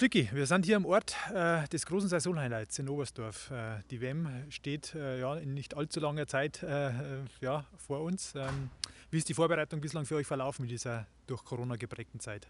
[0.00, 3.50] Schlicki, wir sind hier am Ort äh, des großen Saisonhighlights in Oberstdorf.
[3.50, 6.90] Äh, die WM steht äh, ja, in nicht allzu langer Zeit äh,
[7.42, 8.32] ja, vor uns.
[8.34, 8.70] Ähm,
[9.10, 12.48] wie ist die Vorbereitung bislang für euch verlaufen in dieser durch Corona geprägten Zeit?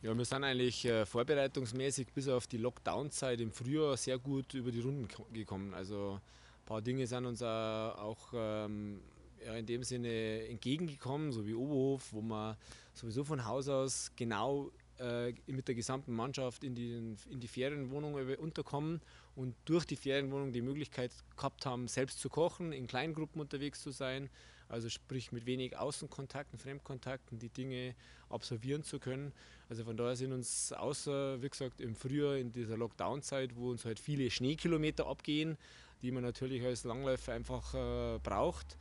[0.00, 4.70] Ja, wir sind eigentlich äh, vorbereitungsmäßig bis auf die Lockdown-Zeit im Frühjahr sehr gut über
[4.70, 5.74] die Runden gekommen.
[5.74, 9.00] Also ein paar Dinge sind uns auch ähm,
[9.44, 12.56] ja, in dem Sinne entgegengekommen, so wie Oberhof, wo man
[12.94, 18.14] sowieso von Haus aus genau äh, mit der gesamten Mannschaft in die, in die Ferienwohnung
[18.14, 19.00] unterkommen
[19.34, 23.90] und durch die Ferienwohnung die Möglichkeit gehabt haben, selbst zu kochen, in Kleingruppen unterwegs zu
[23.90, 24.30] sein,
[24.68, 27.94] also sprich mit wenig Außenkontakten, Fremdkontakten, die Dinge
[28.28, 29.32] absolvieren zu können.
[29.68, 33.84] Also von daher sind uns außer, wie gesagt, im Frühjahr in dieser Lockdown-Zeit, wo uns
[33.84, 35.56] halt viele Schneekilometer abgehen,
[36.02, 38.76] die man natürlich als Langläufer einfach äh, braucht,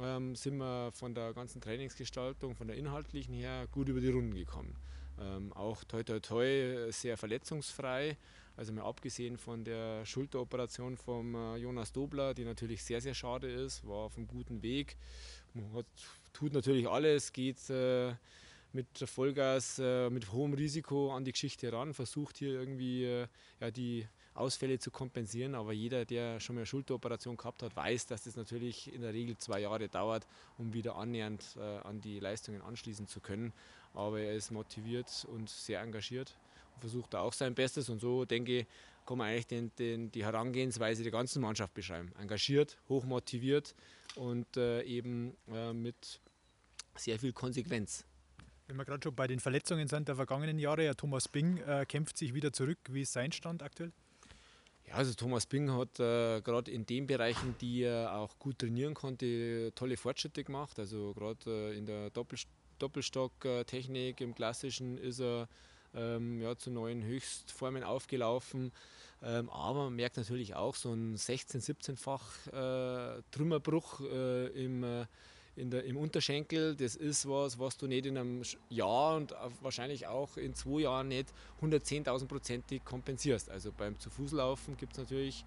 [0.00, 4.34] ähm, sind wir von der ganzen Trainingsgestaltung, von der inhaltlichen her gut über die Runden
[4.34, 4.76] gekommen.
[5.20, 8.16] Ähm, auch toi toi toi sehr verletzungsfrei.
[8.56, 13.50] Also mal abgesehen von der Schulteroperation von äh, Jonas Dobler, die natürlich sehr, sehr schade
[13.50, 14.96] ist, war auf einem guten Weg.
[15.74, 15.86] Hat,
[16.32, 18.14] tut natürlich alles, geht äh,
[18.72, 23.26] mit Vollgas, äh, mit hohem Risiko an die Geschichte ran, versucht hier irgendwie äh,
[23.60, 25.54] ja, die Ausfälle zu kompensieren.
[25.54, 29.12] Aber jeder, der schon mal eine Schulteroperation gehabt hat, weiß, dass das natürlich in der
[29.12, 33.52] Regel zwei Jahre dauert, um wieder annähernd äh, an die Leistungen anschließen zu können.
[33.96, 36.36] Aber er ist motiviert und sehr engagiert
[36.74, 37.88] und versucht da auch sein Bestes.
[37.88, 38.66] Und so denke ich,
[39.04, 42.12] kann man eigentlich den, den, die Herangehensweise der ganzen Mannschaft beschreiben.
[42.20, 43.74] Engagiert, hochmotiviert
[44.14, 46.20] und äh, eben äh, mit
[46.96, 48.04] sehr viel Konsequenz.
[48.66, 51.86] Wenn wir gerade schon bei den Verletzungen sind der vergangenen Jahre, ja, Thomas Bing äh,
[51.86, 52.78] kämpft sich wieder zurück.
[52.90, 53.92] Wie ist sein Stand aktuell?
[54.88, 58.94] Ja, also Thomas Bing hat äh, gerade in den Bereichen, die er auch gut trainieren
[58.94, 60.78] konnte, tolle Fortschritte gemacht.
[60.78, 62.38] Also gerade äh, in der Doppel
[62.78, 65.48] Doppelstocktechnik im Klassischen ist er
[65.94, 68.72] ähm, ja, zu neuen Höchstformen aufgelaufen.
[69.22, 75.06] Ähm, aber man merkt natürlich auch so ein 16-, 17-fach äh, Trümmerbruch äh, im äh,
[75.56, 80.06] in der, im Unterschenkel, das ist was, was du nicht in einem Jahr und wahrscheinlich
[80.06, 81.32] auch in zwei Jahren nicht
[81.62, 83.50] 110.000 Prozentig kompensierst.
[83.50, 85.44] Also beim Zu-Fuß-Laufen gibt es natürlich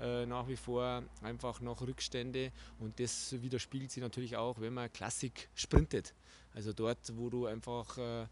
[0.00, 4.92] äh, nach wie vor einfach noch Rückstände und das widerspiegelt sich natürlich auch, wenn man
[4.92, 6.14] Klassik sprintet.
[6.54, 8.26] Also dort, wo du einfach äh,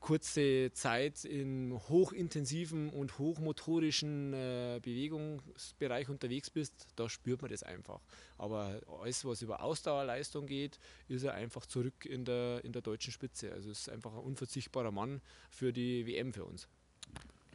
[0.00, 8.00] kurze Zeit in hochintensiven und hochmotorischen äh, Bewegungsbereich unterwegs bist, da spürt man das einfach.
[8.38, 13.12] Aber alles, was über Ausdauerleistung geht, ist er einfach zurück in der, in der deutschen
[13.12, 13.52] Spitze.
[13.52, 16.68] Also ist einfach ein unverzichtbarer Mann für die WM für uns.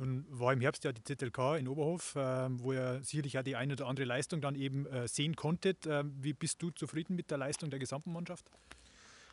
[0.01, 3.55] Nun war im Herbst ja die ZLK in Oberhof, äh, wo ihr sicherlich auch die
[3.55, 5.85] eine oder andere Leistung dann eben äh, sehen konntet.
[5.85, 8.49] Äh, wie bist du zufrieden mit der Leistung der gesamten Mannschaft?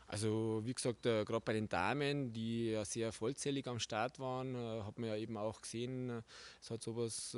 [0.08, 4.54] Also wie gesagt, äh, gerade bei den Damen, die ja sehr vollzählig am Start waren,
[4.54, 6.22] äh, hat man ja eben auch gesehen,
[6.60, 7.34] es hat sowas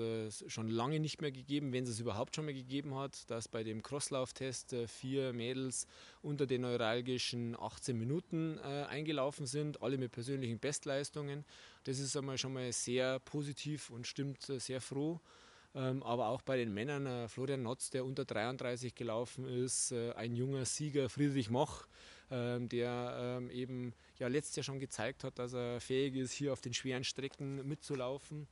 [0.49, 3.63] schon lange nicht mehr gegeben, wenn es es überhaupt schon mal gegeben hat, dass bei
[3.63, 5.87] dem Crosslauftest vier Mädels
[6.21, 11.45] unter den neuralgischen 18 Minuten eingelaufen sind, alle mit persönlichen Bestleistungen.
[11.85, 15.21] Das ist einmal schon mal sehr positiv und stimmt sehr froh.
[15.75, 20.13] Ähm, aber auch bei den Männern, äh, Florian Notz, der unter 33 gelaufen ist, äh,
[20.15, 21.87] ein junger Sieger, Friedrich Moch,
[22.31, 26.53] ähm, der ähm, eben ja letztes Jahr schon gezeigt hat, dass er fähig ist, hier
[26.53, 28.49] auf den schweren Strecken mitzulaufen.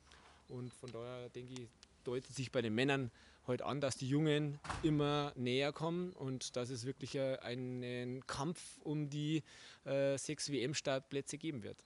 [0.48, 1.68] Und von daher denke ich,
[2.04, 3.10] deutet sich bei den Männern
[3.48, 9.10] heute an, dass die Jungen immer näher kommen und dass es wirklich einen Kampf um
[9.10, 9.42] die
[9.84, 11.82] äh, sechs WM-Startplätze geben wird.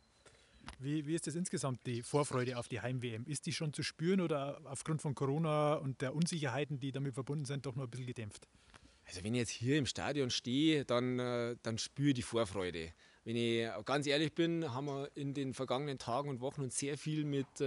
[0.78, 3.25] Wie, wie ist das insgesamt, die Vorfreude auf die Heim-WM?
[3.27, 7.45] Ist die schon zu spüren oder aufgrund von Corona und der Unsicherheiten, die damit verbunden
[7.45, 8.49] sind, doch noch ein bisschen gedämpft?
[9.06, 12.93] Also wenn ich jetzt hier im Stadion stehe, dann, äh, dann spüre ich die Vorfreude.
[13.25, 16.99] Wenn ich ganz ehrlich bin, haben wir in den vergangenen Tagen und Wochen uns sehr
[16.99, 17.61] viel mit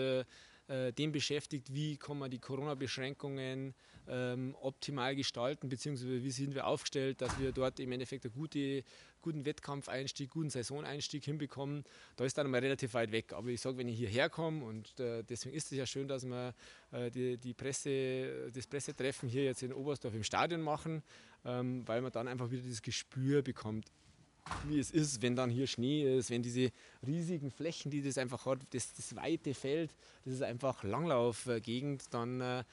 [0.67, 3.75] äh, dem beschäftigt, wie kann man die Corona-Beschränkungen
[4.07, 8.83] ähm, optimal gestalten, beziehungsweise wie sind wir aufgestellt, dass wir dort im Endeffekt einen gute,
[9.21, 11.83] guten Wettkampfeinstieg, guten Saisoneinstieg hinbekommen.
[12.15, 13.33] Da ist dann mal relativ weit weg.
[13.33, 16.25] Aber ich sage, wenn ich hierher komme und äh, deswegen ist es ja schön, dass
[16.25, 16.53] wir
[16.91, 21.03] äh, die, die Presse, das Pressetreffen hier jetzt in Oberstdorf im Stadion machen,
[21.43, 23.91] ähm, weil man dann einfach wieder das Gespür bekommt
[24.67, 26.71] wie es ist, wenn dann hier Schnee ist, wenn diese
[27.05, 29.93] riesigen Flächen, die das einfach hat, das, das weite Feld,
[30.23, 32.63] das ist einfach Langlaufgegend, dann äh,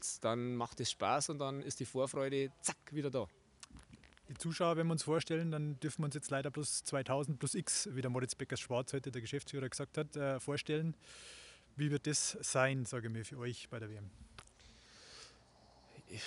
[0.00, 3.26] es, dann macht es Spaß und dann ist die Vorfreude zack wieder da.
[4.28, 7.54] Die Zuschauer, wenn wir uns vorstellen, dann dürfen wir uns jetzt leider plus 2000 plus
[7.54, 10.94] X, wie der Moritz Beckers-Schwarz heute, der Geschäftsführer, gesagt hat, äh, vorstellen.
[11.76, 14.10] Wie wird das sein, sage ich mir, für euch bei der WM?
[16.08, 16.22] Ich,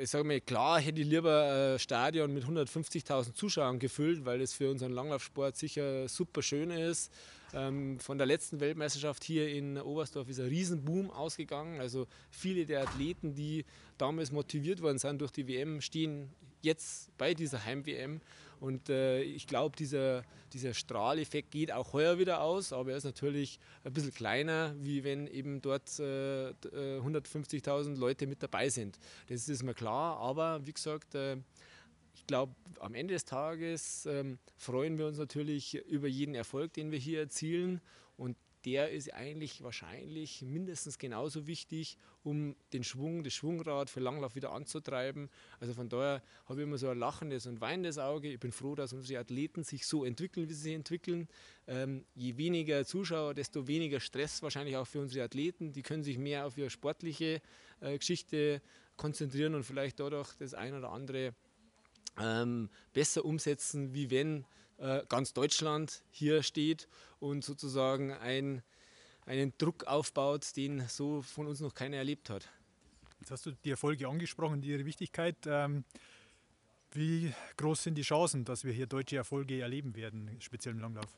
[0.00, 4.52] ich sage mal, klar hätte ich lieber ein Stadion mit 150.000 Zuschauern gefüllt, weil das
[4.52, 7.12] für unseren Langlaufsport sicher super schön ist.
[7.52, 11.80] Ähm, von der letzten Weltmeisterschaft hier in Oberstdorf ist ein Riesenboom ausgegangen.
[11.80, 13.64] Also viele der Athleten, die
[13.98, 16.30] damals motiviert worden sind durch die WM, stehen
[16.62, 18.20] jetzt bei dieser Heim-WM.
[18.60, 20.22] Und äh, ich glaube, dieser,
[20.52, 25.04] dieser Strahleffekt geht auch heuer wieder aus, aber er ist natürlich ein bisschen kleiner, wie
[25.04, 28.98] wenn eben dort äh, 150.000 äh, Leute mit dabei sind.
[29.28, 31.36] Das ist mir klar, aber wie gesagt, äh,
[32.14, 36.90] ich glaube, am Ende des Tages ähm, freuen wir uns natürlich über jeden Erfolg, den
[36.90, 37.80] wir hier erzielen.
[38.16, 44.34] Und der ist eigentlich wahrscheinlich mindestens genauso wichtig, um den Schwung, das Schwungrad für Langlauf
[44.34, 45.30] wieder anzutreiben.
[45.60, 48.32] Also von daher habe ich immer so ein lachendes und weinendes Auge.
[48.32, 51.28] Ich bin froh, dass unsere Athleten sich so entwickeln, wie sie sich entwickeln.
[51.68, 55.72] Ähm, je weniger Zuschauer, desto weniger Stress wahrscheinlich auch für unsere Athleten.
[55.72, 57.40] Die können sich mehr auf ihre sportliche
[57.80, 58.60] äh, Geschichte
[58.96, 61.34] konzentrieren und vielleicht dadurch das ein oder andere
[62.20, 64.44] ähm, besser umsetzen, wie wenn
[65.08, 66.88] ganz Deutschland hier steht
[67.18, 68.62] und sozusagen ein,
[69.24, 72.48] einen Druck aufbaut, den so von uns noch keiner erlebt hat.
[73.20, 75.36] Jetzt hast du die Erfolge angesprochen, ihre Wichtigkeit.
[75.46, 75.84] Ähm,
[76.92, 81.08] wie groß sind die Chancen, dass wir hier deutsche Erfolge erleben werden, speziell im Langlauf?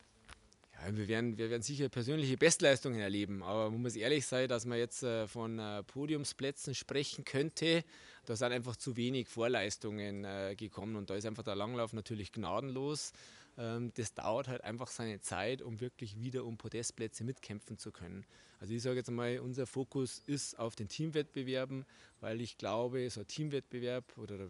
[0.73, 4.65] Ja, wir, werden, wir werden sicher persönliche Bestleistungen erleben, aber man muss ehrlich sein, dass
[4.65, 7.85] man jetzt äh, von äh, Podiumsplätzen sprechen könnte.
[8.27, 12.31] Da sind einfach zu wenig Vorleistungen äh, gekommen und da ist einfach der Langlauf natürlich
[12.33, 13.13] gnadenlos.
[13.59, 18.25] Ähm, das dauert halt einfach seine Zeit, um wirklich wieder um Podestplätze mitkämpfen zu können.
[18.61, 21.85] Also ich sage jetzt mal, unser Fokus ist auf den Teamwettbewerben,
[22.21, 24.49] weil ich glaube, so ein Teamwettbewerb oder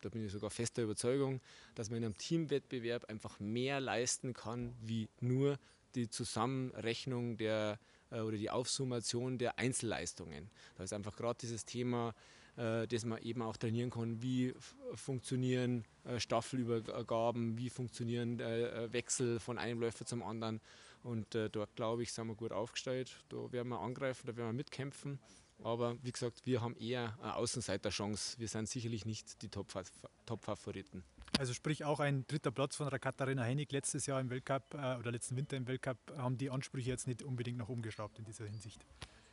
[0.00, 1.40] da bin ich sogar fester Überzeugung,
[1.74, 5.58] dass man in einem Teamwettbewerb einfach mehr leisten kann, wie nur
[5.94, 7.78] die Zusammenrechnung der
[8.10, 10.50] äh, oder die Aufsummation der Einzelleistungen.
[10.76, 12.14] Da ist einfach gerade dieses Thema
[12.58, 14.20] äh, das man eben auch trainieren kann.
[14.20, 14.52] Wie
[14.94, 20.60] funktionieren äh, Staffelübergaben, wie funktionieren äh, Wechsel von einem Läufer zum anderen.
[21.04, 23.24] Und dort, glaube ich, sind wir gut aufgestellt.
[23.28, 25.20] Da werden wir angreifen, da werden wir mitkämpfen.
[25.62, 28.36] Aber wie gesagt, wir haben eher eine Außenseiterchance.
[28.40, 31.04] Wir sind sicherlich nicht die Top-Favoriten.
[31.38, 35.36] Also sprich auch ein dritter Platz von Katharina Hennig letztes Jahr im Weltcup oder letzten
[35.36, 38.84] Winter im Weltcup haben die Ansprüche jetzt nicht unbedingt noch umgeschraubt in dieser Hinsicht.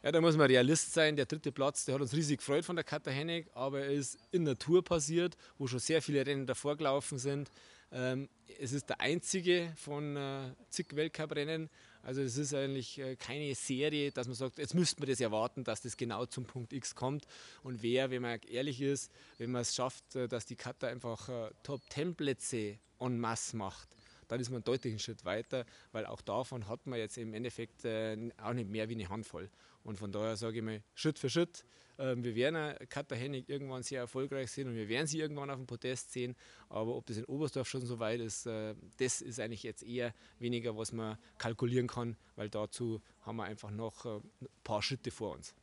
[0.06, 1.16] Ja, da muss man Realist sein.
[1.16, 4.20] Der dritte Platz, der hat uns riesig gefreut von der Katha Hennig, aber er ist
[4.32, 7.50] in der Tour passiert, wo schon sehr viele Rennen davor gelaufen sind.
[7.92, 8.30] Ähm,
[8.60, 11.72] es ist der einzige von äh, zig Weltcuprennen.
[12.04, 15.64] Also es ist eigentlich äh, keine Serie, dass man sagt, jetzt müsste man das erwarten,
[15.64, 17.26] dass das genau zum Punkt X kommt.
[17.64, 21.30] Und wer, wenn man ehrlich ist, wenn man es schafft, äh, dass die Kata einfach
[21.30, 23.90] äh, Top-10-Plätze en masse macht,
[24.28, 27.86] dann ist man deutlich einen Schritt weiter, weil auch davon hat man jetzt im Endeffekt
[27.86, 29.50] äh, auch nicht mehr wie eine Handvoll.
[29.84, 31.64] Und von daher sage ich mal, Schritt für Schritt.
[31.98, 35.58] Ähm, wir werden Katha Hennig irgendwann sehr erfolgreich sehen und wir werden sie irgendwann auf
[35.58, 36.36] dem Podest sehen.
[36.70, 40.14] Aber ob das in Oberstdorf schon so weit ist, äh, das ist eigentlich jetzt eher
[40.40, 45.12] weniger, was man kalkulieren kann, weil dazu haben wir einfach noch äh, ein paar Schritte
[45.12, 45.54] vor uns.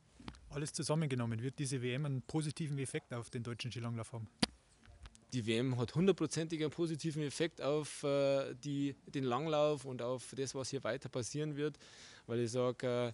[0.49, 4.27] Alles zusammengenommen, wird diese WM einen positiven Effekt auf den deutschen Skilanglauf haben?
[5.33, 10.53] Die WM hat hundertprozentig einen positiven Effekt auf äh, die, den Langlauf und auf das,
[10.53, 11.79] was hier weiter passieren wird.
[12.27, 13.13] Weil ich sage, äh,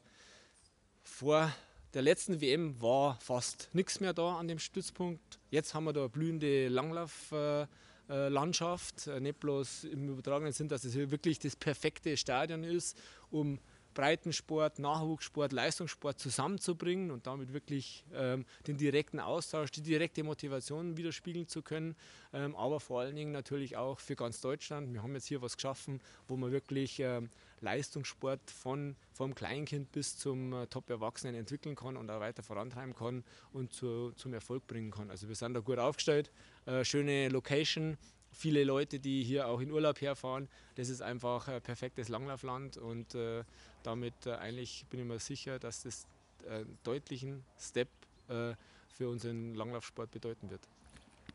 [1.01, 1.53] vor
[1.93, 5.39] der letzten WM war fast nichts mehr da an dem Stützpunkt.
[5.49, 9.07] Jetzt haben wir da eine blühende Langlauflandschaft.
[9.07, 12.95] Äh, äh, nicht bloß im übertragenen Sinn, dass es hier wirklich das perfekte Stadion ist,
[13.31, 13.59] um
[13.93, 21.47] Breitensport, Nachwuchssport, Leistungssport zusammenzubringen und damit wirklich ähm, den direkten Austausch, die direkte Motivation widerspiegeln
[21.47, 21.95] zu können,
[22.33, 24.93] ähm, aber vor allen Dingen natürlich auch für ganz Deutschland.
[24.93, 27.29] Wir haben jetzt hier was geschaffen, wo man wirklich ähm,
[27.61, 33.23] Leistungssport von vom Kleinkind bis zum äh, Top-Erwachsenen entwickeln kann und auch weiter vorantreiben kann
[33.51, 35.09] und zu, zum Erfolg bringen kann.
[35.09, 36.31] Also wir sind da gut aufgestellt,
[36.65, 37.97] äh, schöne Location,
[38.31, 40.47] viele Leute, die hier auch in Urlaub herfahren.
[40.75, 43.43] Das ist einfach ein perfektes Langlaufland und äh,
[43.83, 46.07] damit äh, eigentlich bin ich mir sicher, dass das
[46.47, 47.89] einen äh, deutlichen Step
[48.27, 48.53] äh,
[48.93, 50.61] für unseren Langlaufsport bedeuten wird.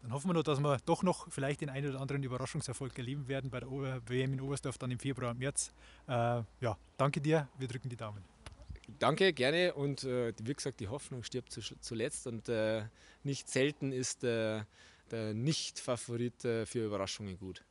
[0.03, 3.27] Dann hoffen wir nur, dass wir doch noch vielleicht den einen oder anderen Überraschungserfolg erleben
[3.27, 5.73] werden bei der WM in Oberstdorf dann im Februar und März.
[6.07, 8.23] Äh, ja, danke dir, wir drücken die Daumen.
[8.99, 12.51] Danke, gerne und äh, wie gesagt, die Hoffnung stirbt zuletzt und
[13.23, 14.25] nicht selten ist
[15.15, 17.65] der Nicht-Favorit für Überraschungen gut.